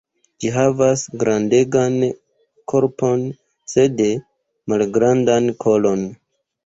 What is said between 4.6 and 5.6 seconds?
malgrandan